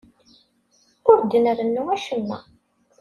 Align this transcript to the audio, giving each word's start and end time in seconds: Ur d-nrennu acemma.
Ur 1.09 1.17
d-nrennu 1.21 1.83
acemma. 1.95 2.37